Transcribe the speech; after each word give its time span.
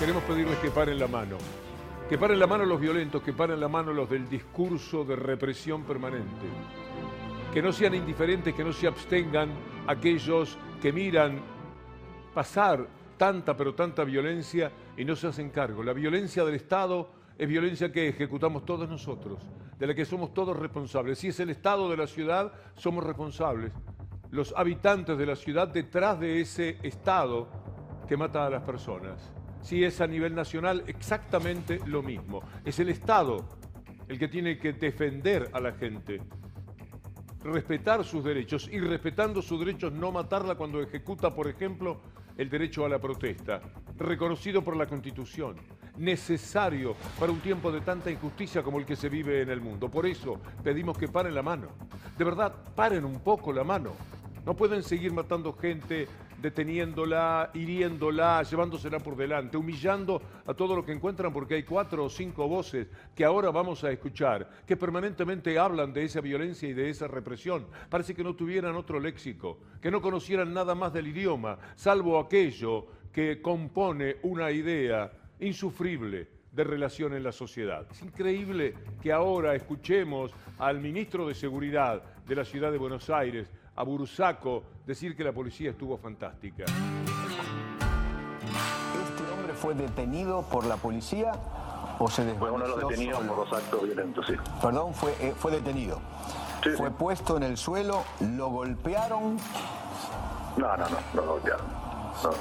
queremos 0.00 0.22
pedirles 0.22 0.56
que 0.60 0.70
paren 0.70 0.98
la 0.98 1.06
mano. 1.06 1.36
Que 2.08 2.16
paren 2.16 2.38
la 2.38 2.46
mano 2.46 2.64
los 2.64 2.80
violentos, 2.80 3.22
que 3.22 3.34
paren 3.34 3.60
la 3.60 3.68
mano 3.68 3.92
los 3.92 4.08
del 4.08 4.30
discurso 4.30 5.04
de 5.04 5.14
represión 5.14 5.84
permanente. 5.84 6.46
Que 7.52 7.60
no 7.60 7.70
sean 7.70 7.94
indiferentes, 7.94 8.54
que 8.54 8.64
no 8.64 8.72
se 8.72 8.86
abstengan 8.86 9.50
aquellos 9.86 10.56
que 10.80 10.90
miran 10.90 11.42
pasar 12.32 12.88
tanta 13.18 13.54
pero 13.54 13.74
tanta 13.74 14.02
violencia 14.02 14.72
y 14.96 15.04
no 15.04 15.14
se 15.14 15.26
hacen 15.26 15.50
cargo. 15.50 15.82
La 15.82 15.92
violencia 15.92 16.46
del 16.46 16.54
Estado 16.54 17.10
es 17.36 17.46
violencia 17.46 17.92
que 17.92 18.08
ejecutamos 18.08 18.64
todos 18.64 18.88
nosotros, 18.88 19.42
de 19.78 19.86
la 19.86 19.94
que 19.94 20.06
somos 20.06 20.32
todos 20.32 20.56
responsables. 20.56 21.18
Si 21.18 21.28
es 21.28 21.38
el 21.40 21.50
Estado 21.50 21.90
de 21.90 21.98
la 21.98 22.06
ciudad, 22.06 22.54
somos 22.74 23.04
responsables. 23.04 23.70
Los 24.30 24.54
habitantes 24.56 25.18
de 25.18 25.26
la 25.26 25.36
ciudad 25.36 25.68
detrás 25.68 26.18
de 26.18 26.40
ese 26.40 26.78
Estado 26.82 27.48
que 28.08 28.16
mata 28.16 28.46
a 28.46 28.50
las 28.50 28.62
personas 28.62 29.30
si 29.62 29.84
es 29.84 30.00
a 30.00 30.06
nivel 30.06 30.34
nacional 30.34 30.84
exactamente 30.86 31.80
lo 31.86 32.02
mismo. 32.02 32.42
Es 32.64 32.78
el 32.78 32.88
Estado 32.88 33.46
el 34.08 34.18
que 34.18 34.28
tiene 34.28 34.58
que 34.58 34.72
defender 34.72 35.48
a 35.52 35.60
la 35.60 35.72
gente, 35.72 36.20
respetar 37.44 38.04
sus 38.04 38.24
derechos 38.24 38.68
y 38.70 38.80
respetando 38.80 39.40
sus 39.40 39.60
derechos 39.60 39.92
no 39.92 40.10
matarla 40.10 40.56
cuando 40.56 40.82
ejecuta, 40.82 41.34
por 41.34 41.48
ejemplo, 41.48 42.00
el 42.36 42.50
derecho 42.50 42.84
a 42.84 42.88
la 42.88 42.98
protesta, 42.98 43.60
reconocido 43.98 44.62
por 44.62 44.76
la 44.76 44.86
Constitución, 44.86 45.56
necesario 45.96 46.96
para 47.18 47.30
un 47.30 47.40
tiempo 47.40 47.70
de 47.70 47.82
tanta 47.82 48.10
injusticia 48.10 48.62
como 48.62 48.78
el 48.78 48.86
que 48.86 48.96
se 48.96 49.08
vive 49.08 49.42
en 49.42 49.50
el 49.50 49.60
mundo. 49.60 49.90
Por 49.90 50.06
eso 50.06 50.40
pedimos 50.64 50.96
que 50.96 51.08
paren 51.08 51.34
la 51.34 51.42
mano. 51.42 51.68
De 52.16 52.24
verdad, 52.24 52.52
paren 52.74 53.04
un 53.04 53.20
poco 53.20 53.52
la 53.52 53.62
mano. 53.62 53.92
No 54.44 54.56
pueden 54.56 54.82
seguir 54.82 55.12
matando 55.12 55.52
gente 55.52 56.08
deteniéndola, 56.40 57.50
hiriéndola, 57.54 58.42
llevándosela 58.42 58.98
por 58.98 59.16
delante, 59.16 59.56
humillando 59.56 60.22
a 60.46 60.54
todo 60.54 60.74
lo 60.74 60.84
que 60.84 60.92
encuentran 60.92 61.32
porque 61.32 61.54
hay 61.54 61.62
cuatro 61.62 62.04
o 62.04 62.10
cinco 62.10 62.48
voces 62.48 62.88
que 63.14 63.24
ahora 63.24 63.50
vamos 63.50 63.84
a 63.84 63.90
escuchar, 63.90 64.48
que 64.66 64.76
permanentemente 64.76 65.58
hablan 65.58 65.92
de 65.92 66.04
esa 66.04 66.20
violencia 66.20 66.68
y 66.68 66.72
de 66.72 66.90
esa 66.90 67.08
represión. 67.08 67.66
Parece 67.88 68.14
que 68.14 68.24
no 68.24 68.34
tuvieran 68.34 68.76
otro 68.76 68.98
léxico, 68.98 69.58
que 69.80 69.90
no 69.90 70.00
conocieran 70.00 70.52
nada 70.52 70.74
más 70.74 70.92
del 70.92 71.08
idioma, 71.08 71.58
salvo 71.76 72.18
aquello 72.18 72.86
que 73.12 73.42
compone 73.42 74.16
una 74.22 74.50
idea 74.50 75.12
insufrible 75.40 76.28
de 76.52 76.64
relación 76.64 77.14
en 77.14 77.22
la 77.22 77.32
sociedad. 77.32 77.86
Es 77.90 78.02
increíble 78.02 78.74
que 79.00 79.12
ahora 79.12 79.54
escuchemos 79.54 80.32
al 80.58 80.80
ministro 80.80 81.26
de 81.26 81.34
Seguridad 81.34 82.02
de 82.26 82.34
la 82.34 82.44
ciudad 82.44 82.72
de 82.72 82.78
Buenos 82.78 83.08
Aires, 83.10 83.48
a 83.80 83.82
Bursaco 83.82 84.62
decir 84.86 85.16
que 85.16 85.24
la 85.24 85.32
policía 85.32 85.70
estuvo 85.70 85.96
fantástica. 85.96 86.64
¿Este 86.64 86.74
hombre 89.32 89.54
fue 89.54 89.72
detenido 89.74 90.42
por 90.42 90.66
la 90.66 90.76
policía 90.76 91.32
o 91.98 92.08
se 92.10 92.24
desvaneció 92.26 92.38
Fue 92.38 92.50
uno 92.50 92.64
de 92.64 92.70
los 92.70 92.80
detenidos 92.90 93.18
solo? 93.20 93.34
por 93.34 93.48
los 93.48 93.58
actos 93.58 93.82
violentos, 93.82 94.26
sí. 94.26 94.34
Perdón, 94.60 94.92
fue, 94.92 95.12
eh, 95.20 95.32
fue 95.34 95.50
detenido. 95.52 95.98
Sí, 96.62 96.70
fue 96.76 96.88
sí. 96.88 96.94
puesto 96.98 97.38
en 97.38 97.42
el 97.42 97.56
suelo, 97.56 98.04
lo 98.20 98.48
golpearon. 98.50 99.38
No, 100.58 100.76
no, 100.76 100.76
no, 100.76 100.84
no 101.14 101.22
lo 101.22 101.32
golpearon. 101.32 101.66
No, 102.22 102.30
no. 102.30 102.36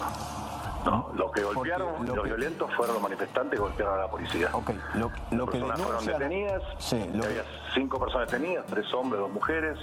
No, 0.85 1.09
los 1.13 1.31
que 1.31 1.43
golpearon, 1.43 2.05
lo 2.05 2.15
los 2.15 2.23
que- 2.23 2.29
violentos 2.33 2.69
fueron 2.75 2.95
los 2.95 3.03
manifestantes 3.03 3.51
que 3.57 3.61
golpearon 3.61 3.99
a 3.99 4.03
la 4.03 4.07
policía. 4.09 4.49
Ok, 4.53 4.71
lo, 4.95 5.09
que 5.45 5.59
personas 5.59 5.81
fueron 5.81 6.05
detenidas, 6.05 6.63
Sí, 6.79 7.09
lo 7.13 7.23
había 7.23 7.43
cinco 7.73 7.99
personas 7.99 8.29
detenidas, 8.31 8.65
tres 8.65 8.93
hombres, 8.93 9.21
dos 9.21 9.31
mujeres, 9.31 9.77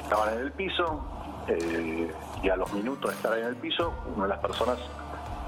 estaban 0.00 0.34
en 0.34 0.40
el 0.40 0.52
piso 0.52 1.00
eh, 1.48 2.10
y 2.42 2.48
a 2.48 2.56
los 2.56 2.72
minutos 2.72 3.10
de 3.10 3.16
estar 3.16 3.32
ahí 3.32 3.40
en 3.42 3.48
el 3.48 3.56
piso, 3.56 3.92
una 4.14 4.24
de 4.24 4.28
las 4.30 4.38
personas 4.40 4.78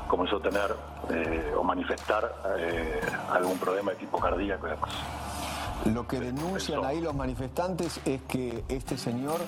comenzó 0.07 0.37
a 0.37 0.43
tener 0.43 0.75
eh, 1.11 1.53
o 1.57 1.63
manifestar 1.63 2.35
eh, 2.59 3.01
algún 3.31 3.59
problema 3.59 3.91
de 3.93 3.97
tipo 3.99 4.19
cardíaco 4.19 4.67
y 4.67 4.71
demás. 4.71 4.91
Lo 5.95 6.07
que 6.09 6.19
denuncian 6.19 6.85
ahí 6.85 7.01
los 7.01 7.15
manifestantes 7.15 8.01
es 8.05 8.21
que 8.23 8.65
este 8.69 8.99
señor 8.99 9.41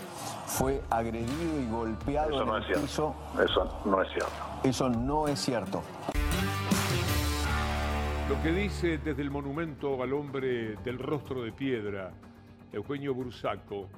fue 0.47 0.81
agredido 0.91 1.61
y 1.61 1.69
golpeado 1.69 2.31
Eso 2.31 2.43
en 2.43 2.49
no 2.49 2.57
el 2.57 2.63
es 2.63 2.67
cierto. 2.67 2.83
piso. 2.87 3.15
Eso 3.43 3.81
no 3.85 4.03
es 4.03 4.09
cierto. 4.11 4.33
Eso 4.63 4.89
no 4.89 5.29
es 5.29 5.41
cierto. 5.41 5.83
Lo 8.29 8.41
que 8.43 8.53
dice 8.53 8.99
desde 8.99 9.23
el 9.23 9.31
monumento 9.31 10.01
al 10.03 10.13
hombre 10.13 10.77
del 10.85 10.99
rostro 11.01 11.43
de 11.43 11.51
piedra, 11.51 12.13
Eugenio 12.73 13.13
Bursaco, 13.13 13.89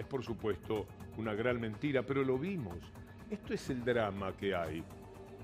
es 0.00 0.06
por 0.06 0.24
supuesto 0.24 0.86
una 1.18 1.34
gran 1.34 1.60
mentira, 1.60 2.02
pero 2.02 2.24
lo 2.24 2.38
vimos. 2.38 2.76
Esto 3.30 3.54
es 3.54 3.70
el 3.70 3.84
drama 3.84 4.32
que 4.36 4.54
hay, 4.54 4.82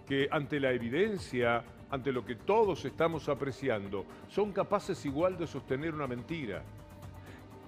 que 0.06 0.28
ante 0.30 0.58
la 0.58 0.72
evidencia, 0.72 1.62
ante 1.90 2.10
lo 2.10 2.24
que 2.24 2.34
todos 2.36 2.84
estamos 2.84 3.28
apreciando, 3.28 4.04
son 4.28 4.52
capaces 4.52 5.04
igual 5.06 5.38
de 5.38 5.46
sostener 5.46 5.94
una 5.94 6.06
mentira. 6.06 6.62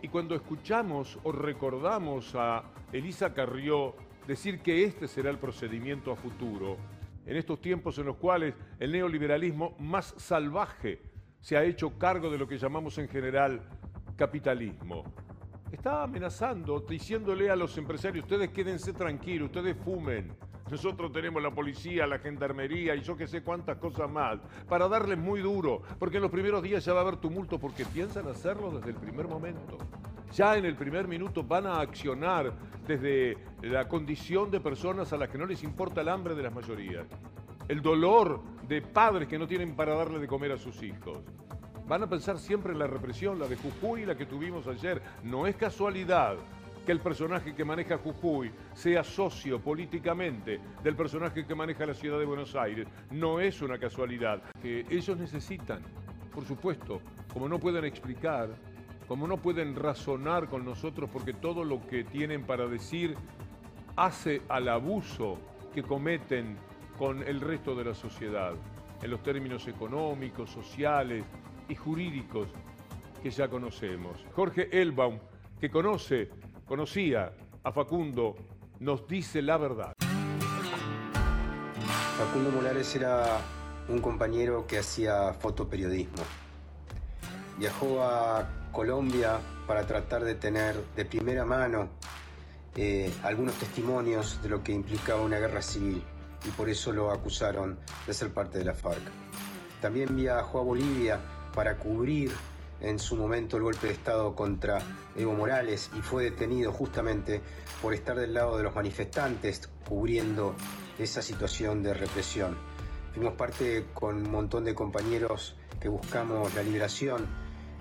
Y 0.03 0.09
cuando 0.09 0.35
escuchamos 0.35 1.19
o 1.23 1.33
recordamos 1.33 2.35
a 2.35 2.65
Elisa 2.93 3.35
Carrió 3.35 3.95
decir 4.27 4.61
que 4.61 4.85
este 4.85 5.07
será 5.09 5.31
el 5.31 5.39
procedimiento 5.39 6.11
a 6.11 6.17
futuro, 6.17 6.77
en 7.27 7.37
estos 7.37 7.61
tiempos 7.61 7.99
en 7.99 8.07
los 8.07 8.17
cuales 8.17 8.55
el 8.81 8.93
neoliberalismo 8.93 9.77
más 9.79 10.15
salvaje 10.17 11.03
se 11.41 11.57
ha 11.57 11.65
hecho 11.65 11.99
cargo 11.99 12.31
de 12.31 12.39
lo 12.39 12.49
que 12.49 12.59
llamamos 12.59 12.97
en 12.99 13.09
general 13.09 13.61
capitalismo, 14.17 15.05
está 15.73 16.03
amenazando, 16.03 16.81
diciéndole 16.81 17.51
a 17.51 17.57
los 17.57 17.77
empresarios, 17.79 18.25
ustedes 18.25 18.51
quédense 18.51 18.93
tranquilos, 18.93 19.47
ustedes 19.47 19.77
fumen. 19.77 20.33
Nosotros 20.71 21.11
tenemos 21.13 21.43
la 21.43 21.51
policía, 21.51 22.07
la 22.07 22.19
gendarmería 22.19 22.95
y 22.95 23.01
yo 23.01 23.17
que 23.17 23.27
sé 23.27 23.43
cuántas 23.43 23.79
cosas 23.79 24.11
más, 24.11 24.39
para 24.69 24.87
darles 24.87 25.17
muy 25.17 25.41
duro, 25.41 25.83
porque 25.99 26.17
en 26.17 26.23
los 26.23 26.31
primeros 26.31 26.63
días 26.63 26.85
ya 26.85 26.93
va 26.93 27.01
a 27.01 27.03
haber 27.03 27.17
tumulto, 27.17 27.59
porque 27.59 27.87
piensan 27.87 28.29
hacerlo 28.29 28.71
desde 28.71 28.91
el 28.91 28.97
primer 28.97 29.29
momento. 29.29 29.79
Ya 30.35 30.59
en 30.59 30.67
el 30.67 30.77
primer 30.77 31.09
minuto 31.09 31.43
van 31.43 31.67
a 31.67 31.81
accionar 31.81 32.53
desde 32.87 33.39
la 33.63 33.89
condición 33.89 34.51
de 34.51 34.61
personas 34.61 35.13
a 35.15 35.17
las 35.17 35.31
que 35.31 35.39
no 35.39 35.47
les 35.47 35.63
importa 35.63 36.03
el 36.03 36.09
hambre 36.11 36.35
de 36.35 36.43
las 36.43 36.55
mayorías, 36.55 37.07
el 37.67 37.81
dolor 37.81 38.43
de 38.69 38.83
padres 38.83 39.27
que 39.27 39.39
no 39.39 39.47
tienen 39.47 39.75
para 39.75 39.95
darle 39.95 40.19
de 40.19 40.27
comer 40.27 40.53
a 40.53 40.59
sus 40.59 40.83
hijos. 40.83 41.19
Van 41.89 42.03
a 42.03 42.07
pensar 42.07 42.39
siempre 42.39 42.73
en 42.73 42.79
la 42.79 42.87
represión, 42.87 43.39
la 43.39 43.49
de 43.49 43.57
Jujuy 43.57 44.03
y 44.03 44.07
la 44.07 44.15
que 44.15 44.27
tuvimos 44.27 44.67
ayer. 44.67 45.01
No 45.23 45.47
es 45.47 45.57
casualidad 45.57 46.37
que 46.85 46.93
el 46.93 47.01
personaje 47.01 47.55
que 47.55 47.65
maneja 47.65 47.97
Jujuy 47.97 48.53
sea 48.75 49.03
socio 49.03 49.59
políticamente 49.59 50.61
del 50.83 50.95
personaje 50.95 51.47
que 51.47 51.55
maneja 51.55 51.87
la 51.87 51.95
ciudad 51.95 52.19
de 52.19 52.27
Buenos 52.27 52.55
Aires. 52.55 52.87
No 53.11 53.41
es 53.41 53.63
una 53.63 53.79
casualidad. 53.79 54.43
Que 54.61 54.85
ellos 54.91 55.17
necesitan, 55.17 55.81
por 56.35 56.45
supuesto, 56.45 57.01
como 57.33 57.49
no 57.49 57.59
pueden 57.59 57.87
explicar, 57.87 58.51
como 59.07 59.27
no 59.27 59.39
pueden 59.39 59.75
razonar 59.75 60.47
con 60.51 60.67
nosotros 60.67 61.09
porque 61.11 61.33
todo 61.33 61.65
lo 61.65 61.87
que 61.87 62.05
tienen 62.05 62.45
para 62.45 62.67
decir 62.67 63.17
hace 63.97 64.43
al 64.51 64.69
abuso 64.69 65.39
que 65.73 65.83
cometen 65.83 66.59
con 66.99 67.23
el 67.23 67.41
resto 67.41 67.75
de 67.75 67.85
la 67.85 67.95
sociedad, 67.95 68.53
en 69.03 69.11
los 69.11 69.23
términos 69.23 69.67
económicos, 69.69 70.51
sociales 70.51 71.25
y 71.69 71.75
jurídicos 71.75 72.49
que 73.23 73.31
ya 73.31 73.49
conocemos. 73.49 74.25
Jorge 74.35 74.69
Elbaum, 74.81 75.19
que 75.61 75.71
conoce, 75.71 76.31
conocía 76.67 77.33
a 77.63 77.73
Facundo, 77.73 78.37
nos 78.81 79.07
dice 79.07 79.43
la 79.43 79.57
verdad. 79.57 79.93
Facundo 82.19 82.51
Molares 82.51 82.95
era 82.97 83.41
un 83.89 84.01
compañero 84.01 84.67
que 84.67 84.79
hacía 84.79 85.33
fotoperiodismo. 85.35 86.23
Viajó 87.59 88.03
a 88.03 88.49
Colombia 88.73 89.39
para 89.67 89.87
tratar 89.87 90.25
de 90.25 90.35
tener 90.35 90.77
de 90.95 91.05
primera 91.05 91.45
mano 91.45 91.89
eh, 92.77 93.13
algunos 93.25 93.55
testimonios 93.55 94.41
de 94.43 94.49
lo 94.49 94.63
que 94.63 94.73
implicaba 94.73 95.23
una 95.23 95.39
guerra 95.39 95.63
civil 95.63 96.03
y 96.47 96.51
por 96.51 96.69
eso 96.69 96.93
lo 96.93 97.11
acusaron 97.11 97.79
de 98.07 98.15
ser 98.15 98.33
parte 98.33 98.59
de 98.59 98.65
la 98.65 98.75
FARC. 98.75 99.03
También 99.81 100.15
viajó 100.15 100.61
a 100.61 100.63
Bolivia 100.63 101.21
para 101.59 101.77
cubrir 101.77 102.31
en 102.81 103.01
su 103.01 103.17
momento 103.17 103.57
el 103.57 103.65
golpe 103.65 103.89
de 103.89 103.93
Estado 103.93 104.33
contra 104.37 104.79
Evo 105.17 105.33
Morales 105.33 105.91
y 105.99 106.03
fue 106.03 106.23
detenido 106.23 106.71
justamente 106.71 107.41
por 107.83 107.95
estar 107.95 108.17
del 108.17 108.33
lado 108.33 108.57
de 108.59 108.63
los 108.63 108.77
manifestantes 108.77 109.69
cubriendo 109.89 110.55
esa 111.01 111.21
situación 111.21 111.83
de 111.83 111.95
represión. 111.95 112.57
Fuimos 113.13 113.33
parte 113.33 113.87
con 113.93 114.19
un 114.19 114.31
montón 114.31 114.67
de 114.67 114.77
compañeros 114.77 115.57
que 115.81 115.89
buscamos 115.89 116.55
la 116.55 116.63
liberación 116.63 117.27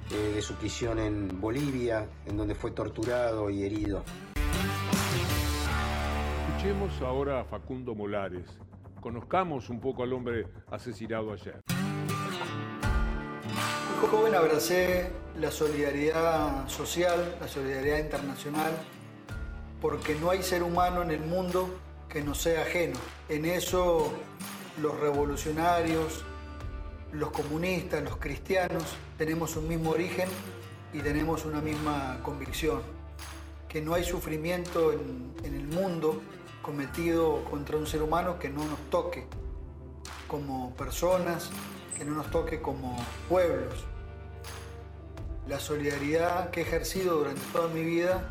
eh, 0.09 0.31
de 0.33 0.41
su 0.41 0.55
prisión 0.55 0.97
en 0.97 1.39
Bolivia, 1.39 2.07
en 2.25 2.35
donde 2.35 2.55
fue 2.55 2.71
torturado 2.71 3.51
y 3.51 3.61
herido. 3.61 4.03
Escuchemos 6.47 6.99
ahora 7.03 7.41
a 7.41 7.43
Facundo 7.43 7.93
Molares. 7.93 8.57
Conozcamos 9.01 9.69
un 9.69 9.79
poco 9.79 10.01
al 10.01 10.13
hombre 10.13 10.47
asesinado 10.71 11.31
ayer. 11.31 11.61
Joven 13.99 14.35
abracé 14.35 15.09
la 15.39 15.51
solidaridad 15.51 16.67
social, 16.69 17.35
la 17.41 17.47
solidaridad 17.47 17.97
internacional, 17.97 18.71
porque 19.81 20.15
no 20.15 20.29
hay 20.29 20.43
ser 20.43 20.61
humano 20.63 21.01
en 21.01 21.11
el 21.11 21.19
mundo 21.19 21.67
que 22.07 22.21
no 22.21 22.35
sea 22.35 22.61
ajeno. 22.61 22.97
En 23.27 23.45
eso 23.45 24.13
los 24.81 24.99
revolucionarios, 24.99 26.23
los 27.11 27.31
comunistas, 27.31 28.03
los 28.03 28.17
cristianos, 28.17 28.83
tenemos 29.17 29.55
un 29.57 29.67
mismo 29.67 29.89
origen 29.89 30.29
y 30.93 30.99
tenemos 30.99 31.43
una 31.43 31.59
misma 31.59 32.19
convicción, 32.23 32.81
que 33.67 33.81
no 33.81 33.95
hay 33.95 34.03
sufrimiento 34.03 34.93
en, 34.93 35.33
en 35.43 35.55
el 35.55 35.67
mundo 35.67 36.21
cometido 36.61 37.43
contra 37.45 37.77
un 37.77 37.87
ser 37.87 38.03
humano 38.03 38.37
que 38.39 38.49
no 38.49 38.63
nos 38.63 38.79
toque 38.89 39.25
como 40.27 40.73
personas, 40.75 41.49
que 41.97 42.05
no 42.05 42.15
nos 42.15 42.29
toque 42.29 42.61
como 42.61 42.95
pueblos. 43.27 43.85
La 45.47 45.59
solidaridad 45.59 46.51
que 46.51 46.61
he 46.61 46.63
ejercido 46.63 47.17
durante 47.17 47.41
toda 47.51 47.67
mi 47.69 47.83
vida 47.83 48.29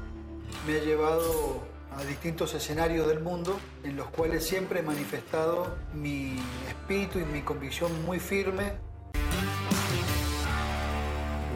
me 0.67 0.77
ha 0.77 0.85
llevado 0.85 1.63
a 1.97 2.05
distintos 2.05 2.55
escenarios 2.55 3.09
del 3.09 3.21
mundo 3.21 3.59
en 3.83 3.97
los 3.97 4.07
cuales 4.09 4.45
siempre 4.45 4.81
he 4.81 4.83
manifestado 4.83 5.77
mi 5.95 6.37
espíritu 6.69 7.19
y 7.19 7.25
mi 7.25 7.43
convicción 7.43 7.91
muy 8.05 8.21
firme. 8.21 8.75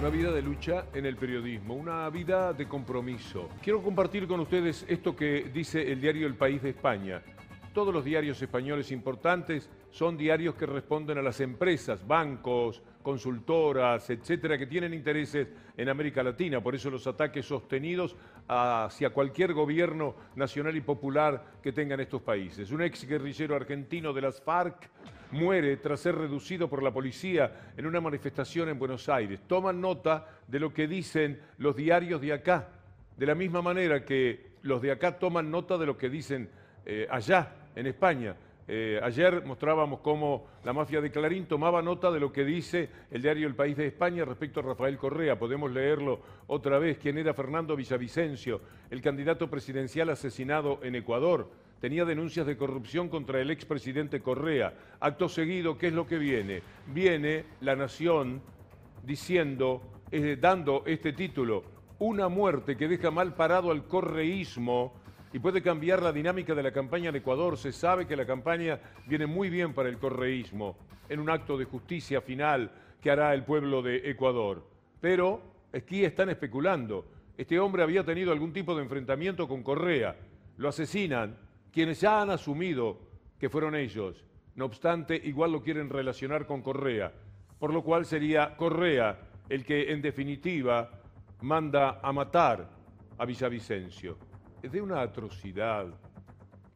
Una 0.01 0.09
vida 0.09 0.33
de 0.33 0.41
lucha 0.41 0.87
en 0.95 1.05
el 1.05 1.17
periodismo, 1.17 1.75
una 1.75 2.09
vida 2.09 2.55
de 2.55 2.67
compromiso. 2.67 3.51
Quiero 3.63 3.83
compartir 3.83 4.27
con 4.27 4.41
ustedes 4.41 4.87
esto 4.89 5.15
que 5.15 5.51
dice 5.53 5.93
el 5.93 6.01
diario 6.01 6.27
El 6.27 6.37
País 6.37 6.63
de 6.63 6.71
España. 6.71 7.23
Todos 7.73 7.95
los 7.95 8.05
diarios 8.05 8.43
españoles 8.43 8.91
importantes 8.91 9.71
son 9.91 10.17
diarios 10.17 10.57
que 10.57 10.67
responden 10.67 11.19
a 11.19 11.23
las 11.23 11.41
empresas, 11.41 12.05
bancos, 12.05 12.83
consultoras, 13.01 14.11
etcétera, 14.11 14.59
que 14.59 14.67
tienen 14.67 14.93
intereses 14.93 15.47
en 15.77 15.89
América 15.89 16.25
Latina. 16.25 16.61
Por 16.61 16.75
eso 16.75 16.91
los 16.91 17.07
ataques 17.07 17.47
sostenidos 17.47 18.17
hacia 18.49 19.11
cualquier 19.11 19.53
gobierno 19.53 20.17
nacional 20.35 20.77
y 20.77 20.81
popular 20.81 21.59
que 21.63 21.71
tengan 21.71 22.01
estos 22.01 22.23
países. 22.23 22.73
Un 22.73 22.83
ex 22.83 23.07
guerrillero 23.07 23.55
argentino 23.55 24.13
de 24.13 24.23
las 24.23 24.41
FARC 24.41 24.91
muere 25.31 25.77
tras 25.77 26.01
ser 26.01 26.17
reducido 26.17 26.69
por 26.69 26.83
la 26.83 26.93
policía 26.93 27.73
en 27.77 27.87
una 27.87 28.01
manifestación 28.01 28.69
en 28.69 28.81
Buenos 28.81 29.09
Aires. 29.09 29.43
Toman 29.47 29.81
nota 29.81 30.27
de 30.49 30.59
lo 30.59 30.75
que 30.75 30.89
dicen 30.89 31.41
los 31.59 31.77
diarios 31.77 32.21
de 32.21 32.33
acá, 32.33 32.69
de 33.17 33.27
la 33.27 33.37
misma 33.37 33.63
manera 33.63 34.05
que 34.05 34.51
los 34.63 34.83
de 34.83 34.91
acá 34.91 35.21
toman 35.21 35.53
nota 35.53 35.79
de 35.79 35.87
lo 35.87 35.97
que 35.97 36.11
dicen 36.11 36.51
eh, 36.85 37.07
allá, 37.11 37.60
en 37.75 37.87
España. 37.87 38.37
Eh, 38.73 39.01
ayer 39.03 39.45
mostrábamos 39.45 39.99
cómo 39.99 40.47
la 40.63 40.73
mafia 40.73 41.01
de 41.01 41.11
Clarín 41.11 41.47
tomaba 41.47 41.83
nota 41.83 42.09
de 42.13 42.21
lo 42.21 42.33
que 42.33 42.45
dice 42.45 42.89
el 43.11 43.21
diario 43.21 43.49
El 43.49 43.57
País 43.57 43.77
de 43.77 43.89
España 43.89 44.25
respecto 44.25 44.61
a 44.61 44.63
Rafael 44.63 44.97
Correa. 44.97 45.37
Podemos 45.37 45.73
leerlo 45.73 46.21
otra 46.47 46.79
vez. 46.79 46.99
¿Quién 46.99 47.19
era 47.19 47.35
Fernando 47.35 47.75
Villavicencio, 47.75 48.61
el 48.89 49.03
candidato 49.03 49.51
presidencial 49.51 50.11
asesinado 50.11 50.79
en 50.85 50.95
Ecuador? 50.95 51.51
Tenía 51.81 52.05
denuncias 52.05 52.47
de 52.47 52.57
corrupción 52.57 53.09
contra 53.09 53.41
el 53.41 53.51
expresidente 53.51 54.21
Correa. 54.21 54.73
Acto 55.01 55.29
seguido, 55.29 55.77
¿qué 55.77 55.89
es 55.89 55.93
lo 55.93 56.07
que 56.07 56.19
viene? 56.19 56.63
Viene 56.87 57.47
la 57.63 57.75
nación 57.75 58.41
diciendo, 59.03 59.83
eh, 60.13 60.37
dando 60.39 60.85
este 60.87 61.13
título, 61.13 61.65
una 61.99 62.29
muerte 62.29 62.77
que 62.77 62.87
deja 62.87 63.11
mal 63.11 63.35
parado 63.35 63.73
al 63.73 63.89
correísmo 63.89 65.00
y 65.33 65.39
puede 65.39 65.63
cambiar 65.63 66.03
la 66.03 66.13
dinámica 66.13 66.55
de 66.55 66.63
la 66.63 66.73
campaña 66.73 67.11
en 67.11 67.17
Ecuador. 67.17 67.57
Se 67.57 67.73
sabe 67.73 68.07
que 68.07 68.17
la 68.17 68.27
campaña 68.27 68.81
viene 69.07 69.27
muy 69.27 69.49
bien 69.49 69.73
para 69.75 69.89
el 69.89 69.99
correísmo, 69.99 70.77
en 71.09 71.21
un 71.21 71.31
acto 71.31 71.57
de 71.57 71.65
justicia 71.65 72.21
final 72.21 72.71
que 73.01 73.11
hará 73.11 73.33
el 73.35 73.45
pueblo 73.45 73.83
de 73.83 74.11
Ecuador. 74.11 74.67
Pero 75.01 75.41
aquí 75.73 76.05
están 76.05 76.31
especulando. 76.31 77.07
Este 77.37 77.59
hombre 77.59 77.83
había 77.83 78.05
tenido 78.05 78.33
algún 78.33 78.53
tipo 78.53 78.75
de 78.75 78.83
enfrentamiento 78.83 79.49
con 79.49 79.63
Correa. 79.63 80.17
Lo 80.57 80.69
asesinan 80.69 81.37
quienes 81.73 82.01
ya 82.01 82.21
han 82.21 82.31
asumido 82.31 82.99
que 83.39 83.49
fueron 83.49 83.75
ellos. 83.75 84.25
No 84.57 84.65
obstante, 84.67 85.21
igual 85.25 85.53
lo 85.53 85.63
quieren 85.63 85.89
relacionar 85.89 86.45
con 86.45 86.61
Correa, 86.61 87.13
por 87.59 87.73
lo 87.73 87.83
cual 87.83 88.05
sería 88.05 88.57
Correa 88.57 89.19
el 89.49 89.65
que 89.65 89.93
en 89.93 90.03
definitiva 90.03 90.91
manda 91.41 92.01
a 92.03 92.13
matar 92.13 92.69
a 93.17 93.25
Villavicencio 93.25 94.30
de 94.63 94.81
una 94.81 95.03
atrocidad. 95.03 95.87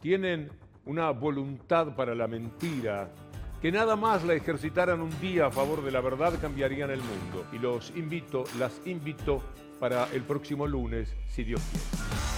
Tienen 0.01 0.51
una 0.87 1.11
voluntad 1.11 1.95
para 1.95 2.15
la 2.15 2.27
mentira 2.27 3.11
que 3.61 3.73
nada 3.73 3.97
más 3.97 4.23
la 4.25 4.35
ejercitaran 4.35 5.01
un 5.01 5.19
día 5.21 5.47
a 5.47 5.51
favor 5.51 5.83
de 5.83 5.91
la 5.91 6.03
verdad 6.03 6.35
cambiarían 6.39 6.91
el 6.91 7.01
mundo. 7.01 7.47
Y 7.53 7.59
los 7.59 7.97
invito, 7.97 8.45
las 8.59 8.79
invito 8.85 9.43
para 9.81 10.07
el 10.13 10.23
próximo 10.23 10.67
lunes, 10.67 11.15
si 11.29 11.45
Dios 11.45 11.63
quiere. 11.71 12.34